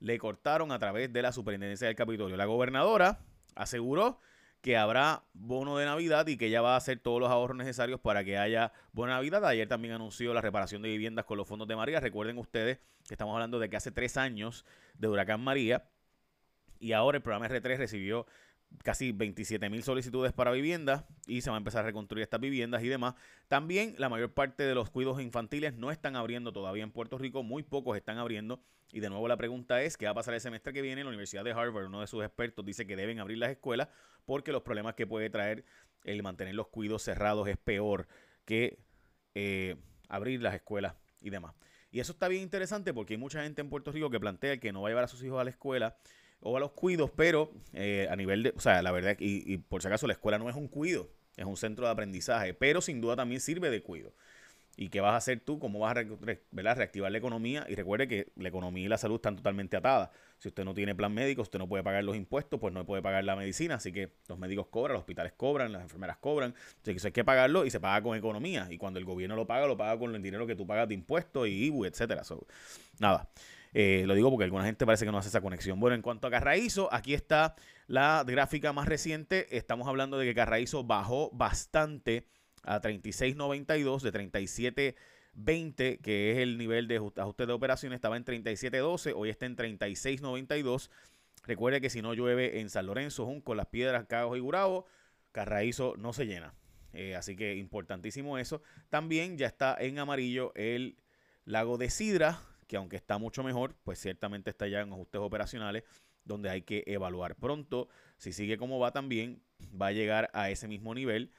le 0.00 0.18
cortaron 0.18 0.72
a 0.72 0.78
través 0.80 1.12
de 1.12 1.22
la 1.22 1.30
superintendencia 1.30 1.86
del 1.86 1.94
Capitolio. 1.94 2.36
La 2.36 2.46
gobernadora 2.46 3.20
aseguró 3.54 4.18
que 4.62 4.76
habrá 4.76 5.24
bono 5.34 5.76
de 5.76 5.84
Navidad 5.84 6.26
y 6.28 6.36
que 6.36 6.46
ella 6.46 6.62
va 6.62 6.74
a 6.74 6.76
hacer 6.76 7.00
todos 7.00 7.20
los 7.20 7.30
ahorros 7.30 7.56
necesarios 7.56 8.00
para 8.00 8.24
que 8.24 8.38
haya 8.38 8.72
buena 8.92 9.14
Navidad. 9.14 9.44
Ayer 9.44 9.68
también 9.68 9.92
anunció 9.92 10.32
la 10.32 10.40
reparación 10.40 10.82
de 10.82 10.88
viviendas 10.88 11.24
con 11.24 11.36
los 11.36 11.48
fondos 11.48 11.66
de 11.66 11.74
María. 11.74 11.98
Recuerden 11.98 12.38
ustedes 12.38 12.78
que 13.06 13.14
estamos 13.14 13.34
hablando 13.34 13.58
de 13.58 13.68
que 13.68 13.76
hace 13.76 13.90
tres 13.90 14.16
años 14.16 14.64
de 14.94 15.08
Huracán 15.08 15.42
María 15.42 15.88
y 16.78 16.92
ahora 16.92 17.16
el 17.16 17.22
programa 17.22 17.48
R3 17.48 17.76
recibió 17.76 18.26
casi 18.82 19.12
27 19.12 19.70
mil 19.70 19.82
solicitudes 19.82 20.32
para 20.32 20.50
viviendas 20.50 21.04
y 21.26 21.40
se 21.40 21.50
va 21.50 21.56
a 21.56 21.58
empezar 21.58 21.84
a 21.84 21.86
reconstruir 21.86 22.22
estas 22.22 22.40
viviendas 22.40 22.82
y 22.82 22.88
demás. 22.88 23.14
También 23.48 23.94
la 23.98 24.08
mayor 24.08 24.32
parte 24.32 24.64
de 24.64 24.74
los 24.74 24.90
cuidos 24.90 25.20
infantiles 25.20 25.74
no 25.74 25.90
están 25.90 26.16
abriendo 26.16 26.52
todavía 26.52 26.82
en 26.82 26.90
Puerto 26.90 27.18
Rico, 27.18 27.42
muy 27.42 27.62
pocos 27.62 27.96
están 27.96 28.18
abriendo. 28.18 28.62
Y 28.92 29.00
de 29.00 29.08
nuevo 29.08 29.26
la 29.26 29.36
pregunta 29.36 29.82
es, 29.82 29.96
¿qué 29.96 30.04
va 30.04 30.10
a 30.10 30.14
pasar 30.14 30.34
el 30.34 30.40
semestre 30.40 30.72
que 30.72 30.82
viene? 30.82 31.02
La 31.02 31.08
Universidad 31.08 31.44
de 31.44 31.52
Harvard, 31.52 31.86
uno 31.86 32.00
de 32.00 32.06
sus 32.06 32.22
expertos, 32.22 32.64
dice 32.64 32.86
que 32.86 32.96
deben 32.96 33.20
abrir 33.20 33.38
las 33.38 33.50
escuelas 33.50 33.88
porque 34.26 34.52
los 34.52 34.62
problemas 34.62 34.94
que 34.94 35.06
puede 35.06 35.30
traer 35.30 35.64
el 36.04 36.22
mantener 36.22 36.54
los 36.54 36.68
cuidos 36.68 37.02
cerrados 37.02 37.48
es 37.48 37.56
peor 37.56 38.06
que 38.44 38.78
eh, 39.34 39.76
abrir 40.08 40.42
las 40.42 40.54
escuelas 40.54 40.94
y 41.20 41.30
demás. 41.30 41.54
Y 41.90 42.00
eso 42.00 42.12
está 42.12 42.28
bien 42.28 42.42
interesante 42.42 42.94
porque 42.94 43.14
hay 43.14 43.18
mucha 43.18 43.42
gente 43.42 43.60
en 43.60 43.68
Puerto 43.68 43.92
Rico 43.92 44.10
que 44.10 44.18
plantea 44.18 44.58
que 44.58 44.72
no 44.72 44.82
va 44.82 44.88
a 44.88 44.90
llevar 44.90 45.04
a 45.04 45.08
sus 45.08 45.22
hijos 45.22 45.40
a 45.40 45.44
la 45.44 45.50
escuela 45.50 45.96
o 46.42 46.56
a 46.56 46.60
los 46.60 46.72
cuidos, 46.72 47.10
pero 47.14 47.50
eh, 47.72 48.08
a 48.10 48.16
nivel 48.16 48.42
de, 48.42 48.54
o 48.56 48.60
sea, 48.60 48.82
la 48.82 48.92
verdad, 48.92 49.16
y, 49.18 49.52
y 49.52 49.58
por 49.58 49.82
si 49.82 49.88
acaso 49.88 50.06
la 50.06 50.12
escuela 50.12 50.38
no 50.38 50.48
es 50.48 50.56
un 50.56 50.68
cuido, 50.68 51.08
es 51.36 51.44
un 51.44 51.56
centro 51.56 51.86
de 51.86 51.92
aprendizaje, 51.92 52.54
pero 52.54 52.80
sin 52.80 53.00
duda 53.00 53.16
también 53.16 53.40
sirve 53.40 53.70
de 53.70 53.82
cuido. 53.82 54.12
¿Y 54.76 54.88
qué 54.88 55.00
vas 55.00 55.12
a 55.12 55.16
hacer 55.16 55.40
tú? 55.40 55.58
¿Cómo 55.58 55.80
vas 55.80 55.94
a 55.96 56.74
reactivar 56.74 57.12
la 57.12 57.18
economía? 57.18 57.66
Y 57.68 57.74
recuerde 57.74 58.08
que 58.08 58.32
la 58.36 58.48
economía 58.48 58.86
y 58.86 58.88
la 58.88 58.96
salud 58.96 59.16
están 59.16 59.36
totalmente 59.36 59.76
atadas. 59.76 60.10
Si 60.38 60.48
usted 60.48 60.64
no 60.64 60.72
tiene 60.72 60.94
plan 60.94 61.12
médico, 61.12 61.42
usted 61.42 61.58
no 61.58 61.68
puede 61.68 61.84
pagar 61.84 62.02
los 62.04 62.16
impuestos, 62.16 62.58
pues 62.58 62.72
no 62.72 62.86
puede 62.86 63.02
pagar 63.02 63.22
la 63.24 63.36
medicina. 63.36 63.74
Así 63.74 63.92
que 63.92 64.12
los 64.28 64.38
médicos 64.38 64.68
cobran, 64.68 64.94
los 64.94 65.00
hospitales 65.00 65.32
cobran, 65.36 65.72
las 65.72 65.82
enfermeras 65.82 66.16
cobran. 66.16 66.54
Eso 66.84 67.06
hay 67.06 67.12
que 67.12 67.24
pagarlo 67.24 67.66
y 67.66 67.70
se 67.70 67.80
paga 67.80 68.02
con 68.02 68.16
economía. 68.16 68.66
Y 68.70 68.78
cuando 68.78 68.98
el 68.98 69.04
gobierno 69.04 69.36
lo 69.36 69.46
paga, 69.46 69.66
lo 69.66 69.76
paga 69.76 69.98
con 69.98 70.14
el 70.14 70.22
dinero 70.22 70.46
que 70.46 70.56
tú 70.56 70.66
pagas 70.66 70.88
de 70.88 70.94
impuestos 70.94 71.46
y 71.48 71.66
IBU, 71.66 71.84
etcétera. 71.84 72.22
nada. 72.98 73.28
Eh, 73.74 74.04
lo 74.06 74.14
digo 74.14 74.30
porque 74.30 74.44
alguna 74.44 74.64
gente 74.64 74.84
parece 74.84 75.04
que 75.04 75.12
no 75.12 75.18
hace 75.18 75.28
esa 75.28 75.40
conexión. 75.40 75.80
Bueno, 75.80 75.94
en 75.94 76.02
cuanto 76.02 76.26
a 76.26 76.30
Carraízo, 76.30 76.92
aquí 76.92 77.14
está 77.14 77.54
la 77.86 78.24
gráfica 78.26 78.72
más 78.72 78.86
reciente. 78.86 79.56
Estamos 79.56 79.88
hablando 79.88 80.18
de 80.18 80.26
que 80.26 80.34
Carraízo 80.34 80.84
bajó 80.84 81.30
bastante 81.32 82.26
a 82.64 82.80
36.92 82.80 84.02
de 84.02 84.12
37.20, 84.12 86.00
que 86.00 86.32
es 86.32 86.38
el 86.38 86.58
nivel 86.58 86.86
de 86.86 86.96
ajuste 86.96 87.46
de 87.46 87.52
operaciones. 87.52 87.96
Estaba 87.96 88.16
en 88.16 88.24
37.12, 88.24 89.14
hoy 89.16 89.30
está 89.30 89.46
en 89.46 89.56
36.92. 89.56 90.90
Recuerde 91.44 91.80
que 91.80 91.90
si 91.90 92.02
no 92.02 92.14
llueve 92.14 92.60
en 92.60 92.70
San 92.70 92.86
Lorenzo, 92.86 93.24
Junco, 93.24 93.54
Las 93.54 93.66
Piedras, 93.66 94.06
Cagos 94.06 94.36
y 94.36 94.40
Gurabo, 94.40 94.86
Carraízo 95.32 95.94
no 95.96 96.12
se 96.12 96.26
llena. 96.26 96.54
Eh, 96.92 97.16
así 97.16 97.36
que 97.36 97.56
importantísimo 97.56 98.38
eso. 98.38 98.62
También 98.90 99.38
ya 99.38 99.46
está 99.46 99.76
en 99.80 99.98
amarillo 99.98 100.52
el 100.54 100.98
lago 101.44 101.78
de 101.78 101.90
Sidra, 101.90 102.40
que 102.72 102.78
aunque 102.78 102.96
está 102.96 103.18
mucho 103.18 103.42
mejor, 103.42 103.76
pues 103.84 103.98
ciertamente 103.98 104.48
está 104.48 104.66
ya 104.66 104.80
en 104.80 104.90
ajustes 104.90 105.20
operacionales 105.20 105.84
donde 106.24 106.48
hay 106.48 106.62
que 106.62 106.82
evaluar 106.86 107.36
pronto. 107.36 107.90
Si 108.16 108.32
sigue 108.32 108.56
como 108.56 108.78
va 108.78 108.92
también, 108.92 109.42
va 109.78 109.88
a 109.88 109.92
llegar 109.92 110.30
a 110.32 110.48
ese 110.48 110.68
mismo 110.68 110.94
nivel. 110.94 111.30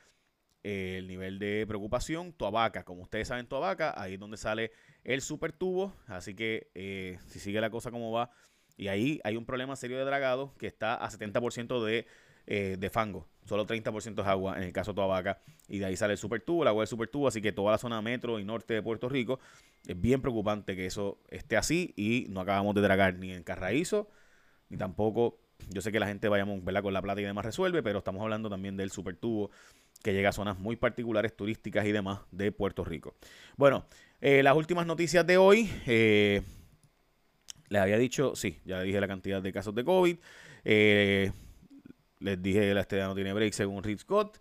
Eh, 0.61 0.97
el 0.99 1.07
nivel 1.07 1.39
de 1.39 1.65
preocupación, 1.67 2.33
Toabaca, 2.33 2.83
como 2.83 3.01
ustedes 3.01 3.29
saben, 3.29 3.47
Toabaca, 3.47 3.99
ahí 3.99 4.13
es 4.13 4.19
donde 4.19 4.37
sale 4.37 4.73
el 5.03 5.23
super 5.23 5.51
tubo. 5.51 5.95
Así 6.05 6.35
que 6.35 6.69
eh, 6.75 7.17
si 7.25 7.39
sigue 7.39 7.59
la 7.59 7.71
cosa 7.71 7.89
como 7.89 8.11
va, 8.11 8.29
y 8.77 8.89
ahí 8.89 9.19
hay 9.23 9.35
un 9.35 9.47
problema 9.47 9.75
serio 9.75 9.97
de 9.97 10.05
dragado 10.05 10.53
que 10.59 10.67
está 10.67 10.93
a 10.93 11.09
70% 11.09 11.83
de, 11.83 12.05
eh, 12.45 12.77
de 12.79 12.89
fango. 12.89 13.27
Solo 13.45 13.65
30% 13.65 14.21
es 14.21 14.27
agua 14.27 14.57
en 14.57 14.63
el 14.63 14.73
caso 14.73 14.91
de 14.91 14.95
Toabaca. 14.95 15.41
Y 15.67 15.79
de 15.79 15.85
ahí 15.85 15.95
sale 15.95 16.13
el 16.13 16.17
super 16.17 16.41
tubo, 16.41 16.63
el 16.63 16.67
agua 16.67 16.81
del 16.81 16.88
super 16.88 17.07
tubo. 17.07 17.27
Así 17.27 17.41
que 17.41 17.51
toda 17.51 17.71
la 17.71 17.77
zona 17.77 18.01
metro 18.01 18.39
y 18.39 18.45
norte 18.45 18.73
de 18.73 18.81
Puerto 18.81 19.09
Rico 19.09 19.39
es 19.88 20.00
bien 20.00 20.21
preocupante 20.21 20.75
que 20.75 20.85
eso 20.85 21.19
esté 21.29 21.57
así 21.57 21.93
y 21.97 22.27
no 22.29 22.41
acabamos 22.41 22.75
de 22.75 22.81
dragar 22.81 23.15
ni 23.15 23.31
en 23.31 23.43
Carraízo, 23.43 24.09
ni 24.69 24.77
tampoco, 24.77 25.39
yo 25.69 25.81
sé 25.81 25.91
que 25.91 26.00
la 26.00 26.07
gente 26.07 26.29
vayamos 26.29 26.62
con 26.62 26.93
la 26.93 27.01
plata 27.01 27.21
y 27.21 27.23
demás 27.23 27.45
resuelve, 27.45 27.83
pero 27.83 28.00
estamos 28.00 28.21
hablando 28.21 28.50
también 28.50 28.77
del 28.77 28.91
super 28.91 29.15
tubo 29.17 29.51
que 30.01 30.13
llega 30.13 30.29
a 30.29 30.33
zonas 30.33 30.57
muy 30.57 30.75
particulares 30.75 31.35
turísticas 31.35 31.85
y 31.85 31.91
demás 31.91 32.19
de 32.31 32.51
Puerto 32.51 32.83
Rico. 32.83 33.15
Bueno, 33.57 33.85
eh, 34.21 34.41
las 34.41 34.55
últimas 34.55 34.85
noticias 34.85 35.25
de 35.27 35.38
hoy, 35.38 35.69
eh, 35.85 36.41
les 37.69 37.81
había 37.81 37.97
dicho, 37.97 38.35
sí, 38.35 38.59
ya 38.65 38.81
dije 38.81 39.00
la 39.01 39.07
cantidad 39.07 39.41
de 39.41 39.51
casos 39.51 39.75
de 39.75 39.83
COVID, 39.83 40.17
les 42.23 42.41
dije 42.41 42.61
que 42.61 42.73
la 42.73 42.81
estrella 42.81 43.07
no 43.07 43.15
tiene 43.15 43.33
break 43.33 43.53
según 43.53 43.83
Rick 43.83 43.99
Scott. 43.99 44.39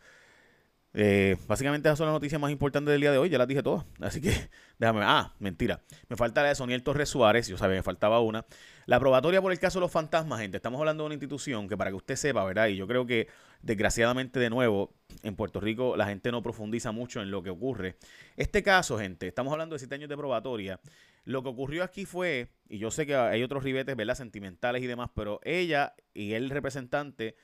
Eh, 0.94 1.36
básicamente 1.48 1.88
esas 1.88 1.96
son 1.96 2.06
las 2.06 2.12
noticias 2.12 2.38
más 2.38 2.50
importantes 2.50 2.92
del 2.92 3.00
día 3.00 3.12
de 3.12 3.18
hoy, 3.18 3.30
ya 3.30 3.38
las 3.38 3.48
dije 3.48 3.62
todas. 3.62 3.84
Así 4.00 4.20
que 4.20 4.30
déjame. 4.78 5.00
Ah, 5.02 5.34
mentira. 5.38 5.80
Me 6.08 6.16
falta 6.16 6.42
la 6.42 6.50
de 6.50 6.54
Soniel 6.54 6.82
Torres 6.82 7.08
Suárez, 7.08 7.48
yo 7.48 7.56
sabía, 7.56 7.76
me 7.76 7.82
faltaba 7.82 8.20
una. 8.20 8.44
La 8.86 8.98
probatoria 9.00 9.40
por 9.40 9.52
el 9.52 9.58
caso 9.58 9.78
de 9.78 9.82
los 9.82 9.92
fantasmas, 9.92 10.40
gente. 10.40 10.56
Estamos 10.56 10.78
hablando 10.78 11.04
de 11.04 11.06
una 11.06 11.14
institución 11.14 11.68
que 11.68 11.76
para 11.76 11.90
que 11.90 11.96
usted 11.96 12.16
sepa, 12.16 12.44
¿verdad? 12.44 12.68
Y 12.68 12.76
yo 12.76 12.86
creo 12.86 13.06
que 13.06 13.28
desgraciadamente 13.62 14.40
de 14.40 14.50
nuevo, 14.50 14.94
en 15.22 15.36
Puerto 15.36 15.60
Rico 15.60 15.96
la 15.96 16.06
gente 16.06 16.30
no 16.30 16.42
profundiza 16.42 16.92
mucho 16.92 17.22
en 17.22 17.30
lo 17.30 17.42
que 17.42 17.50
ocurre. 17.50 17.96
Este 18.36 18.62
caso, 18.62 18.98
gente, 18.98 19.28
estamos 19.28 19.52
hablando 19.52 19.74
de 19.74 19.78
siete 19.78 19.94
años 19.94 20.08
de 20.08 20.16
probatoria. 20.16 20.80
Lo 21.24 21.42
que 21.42 21.48
ocurrió 21.50 21.84
aquí 21.84 22.04
fue, 22.04 22.48
y 22.68 22.78
yo 22.78 22.90
sé 22.90 23.06
que 23.06 23.14
hay 23.14 23.42
otros 23.44 23.62
ribetes, 23.62 23.94
¿verdad? 23.94 24.16
Sentimentales 24.16 24.82
y 24.82 24.88
demás, 24.88 25.10
pero 25.14 25.40
ella 25.44 25.94
y 26.12 26.32
el 26.32 26.50
representante, 26.50 27.36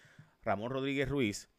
Ramón 0.49 0.71
Rodríguez 0.71 1.09
Ruiz, 1.09 1.51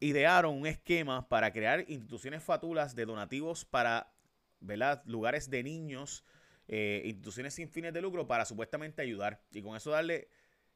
idearon 0.00 0.54
un 0.54 0.66
esquema 0.66 1.28
para 1.28 1.52
crear 1.52 1.84
instituciones 1.88 2.42
fatulas 2.42 2.94
de 2.94 3.04
donativos 3.04 3.66
para 3.66 4.12
¿verdad? 4.60 5.02
lugares 5.04 5.50
de 5.50 5.62
niños, 5.62 6.24
eh, 6.68 7.02
instituciones 7.04 7.52
sin 7.52 7.68
fines 7.68 7.92
de 7.92 8.00
lucro 8.00 8.26
para 8.26 8.46
supuestamente 8.46 9.02
ayudar 9.02 9.42
y 9.52 9.60
con 9.60 9.76
eso 9.76 9.90
darle 9.90 10.28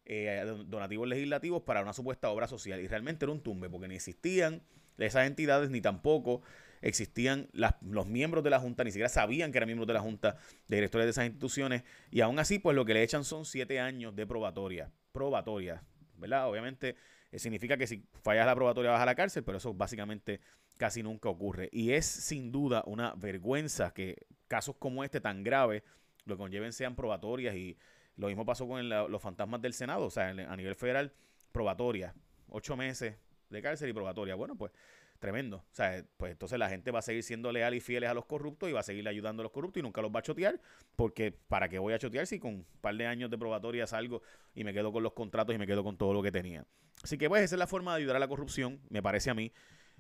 eh, 0.05 0.45
donativos 0.67 1.09
legislativos 1.09 1.63
para 1.63 1.81
una 1.81 1.95
supuesta 1.95 2.29
obra 2.29 2.47
social. 2.47 2.81
Y 2.81 2.87
realmente 2.87 3.25
era 3.25 3.33
un 3.33 3.43
tumbe 3.43 3.71
porque 3.71 3.89
ni 3.89 3.95
existían 3.95 4.63
esas 4.99 5.27
entidades 5.27 5.71
ni 5.71 5.81
tampoco 5.81 6.43
existían 6.83 7.49
los 7.83 8.07
miembros 8.07 8.43
de 8.45 8.51
la 8.51 8.59
Junta, 8.59 8.85
ni 8.85 8.91
siquiera 8.91 9.09
sabían 9.09 9.53
que 9.53 9.59
eran 9.59 9.69
miembros 9.69 9.87
de 9.87 9.95
la 9.95 10.01
Junta 10.01 10.37
de 10.69 10.77
directores 10.77 11.07
de 11.07 11.11
esas 11.11 11.27
instituciones 11.27 11.83
y 12.11 12.21
aún 12.21 12.39
así 12.39 12.59
pues 12.59 12.75
lo 12.75 12.85
que 12.85 12.95
le 12.95 13.03
echan 13.03 13.25
son 13.25 13.45
siete 13.45 13.81
años 13.81 14.15
de 14.17 14.27
probatoria, 14.27 14.91
probatoria, 15.13 15.83
¿verdad? 16.21 16.49
Obviamente 16.49 16.97
eh, 17.33 17.39
significa 17.39 17.77
que 17.77 17.87
si 17.87 18.05
fallas 18.23 18.47
la 18.47 18.55
probatoria 18.55 18.91
vas 18.91 19.01
a 19.01 19.07
la 19.07 19.15
cárcel, 19.15 19.43
pero 19.45 19.59
eso 19.59 19.75
básicamente 19.75 20.41
casi 20.77 21.03
nunca 21.03 21.29
ocurre. 21.29 21.69
Y 21.73 21.93
es 21.93 22.07
sin 22.07 22.53
duda 22.53 22.83
una 22.87 23.15
vergüenza 23.15 23.93
que 23.93 24.17
casos 24.49 24.77
como 24.79 25.05
este 25.05 25.21
tan 25.21 25.43
graves 25.43 25.83
lo 26.25 26.37
conlleven 26.37 26.73
sean 26.73 26.95
probatorias 26.95 27.55
y 27.55 27.77
lo 28.17 28.29
mismo 28.29 28.45
pasó 28.45 28.69
con 28.69 28.89
los 28.89 29.23
fantasmas 29.23 29.63
del 29.63 29.73
Senado, 29.73 30.05
o 30.05 30.11
sea, 30.11 30.29
a 30.29 30.57
nivel 30.57 30.75
federal, 30.75 31.13
probatoria, 31.53 32.15
ocho 32.49 32.77
meses 32.77 33.17
de 33.49 33.63
cárcel 33.63 33.89
y 33.89 33.93
probatoria. 33.93 34.35
Bueno, 34.35 34.57
pues 34.57 34.73
tremendo. 35.21 35.59
O 35.59 35.75
sea, 35.75 36.05
pues 36.17 36.33
entonces 36.33 36.59
la 36.59 36.69
gente 36.69 36.91
va 36.91 36.99
a 36.99 37.03
seguir 37.03 37.23
siendo 37.23 37.53
leal 37.53 37.75
y 37.75 37.81
fieles 37.81 38.11
a 38.11 38.15
los 38.15 38.25
corruptos 38.25 38.69
y 38.69 38.73
va 38.73 38.81
a 38.81 38.83
seguir 38.83 39.07
ayudando 39.07 39.43
a 39.43 39.45
los 39.45 39.53
corruptos 39.53 39.81
y 39.81 39.83
nunca 39.83 40.03
los 40.03 40.11
va 40.11 40.19
a 40.19 40.23
chotear, 40.23 40.61
porque 40.97 41.31
¿para 41.31 41.69
qué 41.69 41.79
voy 41.79 41.93
a 41.93 41.99
chotear 41.99 42.27
si 42.27 42.41
con 42.41 42.55
un 42.55 42.67
par 42.81 42.97
de 42.97 43.07
años 43.07 43.31
de 43.31 43.39
probatoria 43.39 43.87
salgo 43.87 44.23
y 44.55 44.65
me 44.65 44.73
quedo 44.73 44.91
con 44.93 45.03
los 45.03 45.13
contratos 45.13 45.55
y 45.55 45.59
me 45.59 45.67
quedo 45.67 45.85
con 45.85 45.97
todo 45.97 46.13
lo 46.13 46.23
que 46.23 46.33
tenía? 46.33 46.67
Así 47.05 47.17
que 47.17 47.29
pues 47.29 47.43
esa 47.43 47.55
es 47.55 47.59
la 47.59 47.67
forma 47.67 47.93
de 47.93 47.99
ayudar 48.01 48.17
a 48.17 48.19
la 48.19 48.29
corrupción, 48.29 48.81
me 48.89 49.03
parece 49.03 49.31
a 49.31 49.35
mí, 49.35 49.53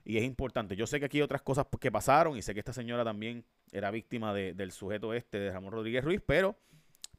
y 0.05 0.17
es 0.17 0.25
importante. 0.25 0.77
Yo 0.77 0.87
sé 0.87 0.99
que 0.99 1.07
aquí 1.07 1.19
hay 1.19 1.23
otras 1.23 1.43
cosas 1.43 1.67
que 1.79 1.93
pasaron 1.93 2.37
y 2.37 2.43
sé 2.43 2.55
que 2.55 2.61
esta 2.61 2.73
señora 2.73 3.05
también 3.05 3.45
era 3.71 3.91
víctima 3.91 4.35
del 4.35 4.73
sujeto 4.73 5.15
este, 5.15 5.39
de 5.39 5.53
Ramón 5.53 5.73
Rodríguez 5.73 6.03
Ruiz, 6.03 6.23
pero 6.25 6.57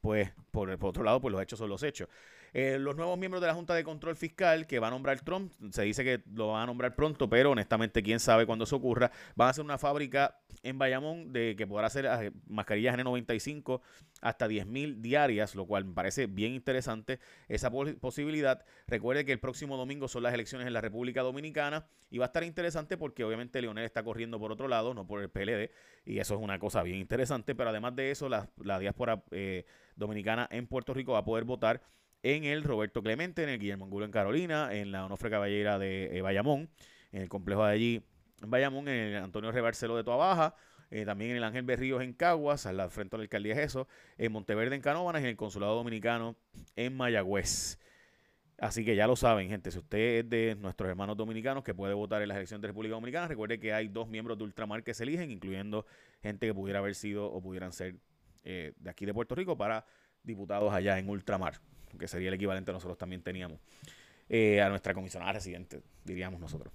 pues 0.00 0.32
por, 0.50 0.76
por 0.78 0.90
otro 0.90 1.04
lado, 1.04 1.20
pues 1.20 1.32
los 1.32 1.40
hechos 1.40 1.58
son 1.58 1.68
los 1.68 1.82
hechos. 1.82 2.08
Eh, 2.54 2.78
los 2.78 2.96
nuevos 2.96 3.18
miembros 3.18 3.40
de 3.40 3.46
la 3.46 3.54
Junta 3.54 3.74
de 3.74 3.82
Control 3.82 4.14
Fiscal 4.14 4.66
que 4.66 4.78
va 4.78 4.88
a 4.88 4.90
nombrar 4.90 5.20
Trump, 5.20 5.52
se 5.70 5.82
dice 5.82 6.04
que 6.04 6.22
lo 6.34 6.48
van 6.48 6.62
a 6.62 6.66
nombrar 6.66 6.94
pronto, 6.94 7.28
pero 7.28 7.50
honestamente, 7.50 8.02
quién 8.02 8.20
sabe 8.20 8.44
cuándo 8.46 8.64
eso 8.64 8.76
ocurra. 8.76 9.10
Van 9.36 9.48
a 9.48 9.50
hacer 9.50 9.64
una 9.64 9.78
fábrica 9.78 10.38
en 10.62 10.78
Bayamón 10.78 11.32
de 11.32 11.56
que 11.56 11.66
podrá 11.66 11.86
hacer 11.86 12.06
eh, 12.06 12.32
mascarillas 12.46 12.96
N95 12.96 13.80
hasta 14.20 14.46
10.000 14.46 15.00
diarias, 15.00 15.54
lo 15.54 15.66
cual 15.66 15.84
me 15.84 15.94
parece 15.94 16.26
bien 16.26 16.52
interesante 16.52 17.18
esa 17.48 17.70
posibilidad. 17.70 18.64
Recuerde 18.86 19.24
que 19.24 19.32
el 19.32 19.40
próximo 19.40 19.76
domingo 19.76 20.06
son 20.06 20.22
las 20.22 20.34
elecciones 20.34 20.66
en 20.66 20.72
la 20.72 20.80
República 20.80 21.22
Dominicana 21.22 21.86
y 22.10 22.18
va 22.18 22.26
a 22.26 22.28
estar 22.28 22.44
interesante 22.44 22.96
porque 22.96 23.24
obviamente 23.24 23.60
Leonel 23.60 23.84
está 23.84 24.04
corriendo 24.04 24.38
por 24.38 24.52
otro 24.52 24.68
lado, 24.68 24.94
no 24.94 25.06
por 25.06 25.22
el 25.22 25.30
PLD, 25.30 25.70
y 26.04 26.18
eso 26.18 26.34
es 26.34 26.40
una 26.40 26.58
cosa 26.58 26.82
bien 26.82 26.98
interesante, 26.98 27.54
pero 27.54 27.70
además 27.70 27.96
de 27.96 28.10
eso, 28.10 28.28
la, 28.28 28.48
diáspora 28.78 29.24
eh, 29.30 29.64
dominicana 29.96 30.48
en 30.50 30.66
Puerto 30.66 30.94
Rico 30.94 31.12
va 31.12 31.18
a 31.18 31.24
poder 31.24 31.44
votar 31.44 31.82
en 32.22 32.44
el 32.44 32.62
Roberto 32.62 33.02
Clemente, 33.02 33.42
en 33.42 33.48
el 33.48 33.58
Guillermo 33.58 33.84
Angulo 33.84 34.04
en 34.04 34.12
Carolina, 34.12 34.72
en 34.72 34.92
la 34.92 35.04
Onofre 35.04 35.30
Caballera 35.30 35.78
de 35.78 36.16
eh, 36.16 36.22
Bayamón, 36.22 36.68
en 37.10 37.22
el 37.22 37.28
complejo 37.28 37.64
de 37.64 37.72
allí 37.72 38.02
en 38.42 38.50
Bayamón, 38.50 38.88
en 38.88 39.14
el 39.14 39.22
Antonio 39.22 39.52
Rebarcelo 39.52 39.96
de 39.96 40.04
Toabaja, 40.04 40.54
eh, 40.90 41.04
también 41.04 41.32
en 41.32 41.38
el 41.38 41.44
Ángel 41.44 41.62
Berríos 41.62 42.02
en 42.02 42.12
Caguas, 42.12 42.66
al 42.66 42.90
frente 42.90 43.16
de 43.16 43.18
la 43.18 43.22
alcaldía 43.24 43.60
eso, 43.62 43.88
en 44.18 44.32
Monteverde 44.32 44.74
en 44.74 44.82
Canóvanas 44.82 45.22
y 45.22 45.24
en 45.24 45.30
el 45.30 45.36
Consulado 45.36 45.74
Dominicano 45.74 46.36
en 46.76 46.96
Mayagüez. 46.96 47.78
Así 48.58 48.84
que 48.84 48.94
ya 48.94 49.08
lo 49.08 49.16
saben, 49.16 49.48
gente, 49.48 49.72
si 49.72 49.78
usted 49.78 49.98
es 49.98 50.30
de 50.30 50.54
nuestros 50.54 50.88
hermanos 50.88 51.16
dominicanos 51.16 51.64
que 51.64 51.74
puede 51.74 51.94
votar 51.94 52.22
en 52.22 52.28
las 52.28 52.36
elecciones 52.36 52.62
de 52.62 52.68
República 52.68 52.94
Dominicana, 52.94 53.26
recuerde 53.26 53.58
que 53.58 53.72
hay 53.72 53.88
dos 53.88 54.08
miembros 54.08 54.38
de 54.38 54.44
Ultramar 54.44 54.84
que 54.84 54.94
se 54.94 55.02
eligen, 55.02 55.30
incluyendo 55.32 55.84
gente 56.22 56.46
que 56.46 56.54
pudiera 56.54 56.78
haber 56.78 56.94
sido 56.94 57.26
o 57.26 57.40
pudieran 57.40 57.72
ser 57.72 57.96
eh, 58.44 58.72
de 58.76 58.90
aquí 58.90 59.04
de 59.04 59.14
Puerto 59.14 59.34
Rico 59.34 59.56
para 59.56 59.84
diputados 60.22 60.72
allá 60.72 60.98
en 60.98 61.08
Ultramar 61.08 61.60
que 61.98 62.08
sería 62.08 62.28
el 62.28 62.34
equivalente 62.34 62.72
nosotros 62.72 62.98
también 62.98 63.22
teníamos. 63.22 63.58
eh, 64.28 64.60
a 64.62 64.68
nuestra 64.68 64.94
comisionada 64.94 65.32
residente, 65.32 65.82
diríamos 66.04 66.40
nosotros. 66.40 66.72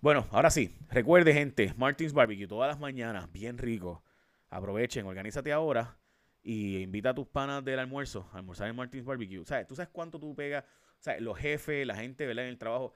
Bueno, 0.00 0.26
ahora 0.30 0.50
sí, 0.50 0.76
recuerde 0.90 1.32
gente, 1.32 1.72
Martins 1.76 2.12
Barbecue 2.12 2.46
todas 2.46 2.68
las 2.68 2.78
mañanas, 2.78 3.30
bien 3.32 3.58
rico. 3.58 4.02
Aprovechen, 4.50 5.06
organízate 5.06 5.52
ahora 5.52 5.96
y 6.42 6.78
invita 6.82 7.10
a 7.10 7.14
tus 7.14 7.26
panas 7.26 7.64
del 7.64 7.78
almuerzo 7.78 8.28
a 8.32 8.38
almorzar 8.38 8.68
en 8.68 8.76
Martins 8.76 9.04
Barbecue. 9.04 9.44
¿Sabes? 9.44 9.66
¿Tú 9.66 9.74
sabes 9.74 9.90
cuánto 9.92 10.18
tú 10.18 10.34
pegas? 10.34 10.64
¿Sabes? 11.00 11.20
Los 11.22 11.38
jefes, 11.38 11.86
la 11.86 11.96
gente, 11.96 12.26
¿verdad? 12.26 12.44
En 12.44 12.50
el 12.50 12.58
trabajo. 12.58 12.92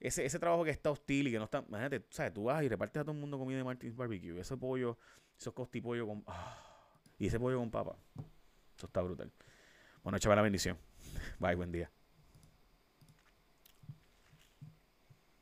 Ese, 0.00 0.24
ese 0.24 0.38
trabajo 0.38 0.64
que 0.64 0.70
está 0.70 0.90
hostil 0.90 1.28
y 1.28 1.32
que 1.32 1.38
no 1.38 1.44
está. 1.44 1.64
Imagínate, 1.66 2.04
¿sabes? 2.10 2.32
Tú 2.34 2.44
vas 2.44 2.62
y 2.62 2.68
repartes 2.68 3.00
a 3.00 3.04
todo 3.04 3.12
el 3.12 3.20
mundo 3.20 3.38
comida 3.38 3.58
de 3.58 3.64
Martins 3.64 3.94
Barbecue. 3.96 4.38
Ese 4.40 4.56
pollo, 4.56 4.98
esos 5.38 5.54
costipollo 5.54 6.06
con. 6.06 6.24
ah, 6.26 6.56
y 7.18 7.26
ese 7.26 7.38
pollo 7.38 7.58
con 7.58 7.70
papa. 7.70 7.96
Eso 8.76 8.86
está 8.86 9.02
brutal. 9.02 9.30
Bueno, 10.02 10.18
chaval, 10.18 10.36
la 10.36 10.42
bendición. 10.42 10.76
Bye, 11.38 11.54
buen 11.56 11.72
día. 11.72 11.90